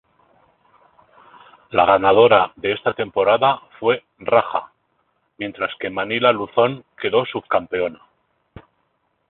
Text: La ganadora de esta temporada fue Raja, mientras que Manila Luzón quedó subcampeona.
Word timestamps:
La 1.69 1.85
ganadora 1.85 2.53
de 2.55 2.71
esta 2.71 2.95
temporada 2.95 3.61
fue 3.79 4.03
Raja, 4.17 4.71
mientras 5.37 5.75
que 5.79 5.91
Manila 5.91 6.31
Luzón 6.31 6.83
quedó 6.99 7.23
subcampeona. 7.27 7.99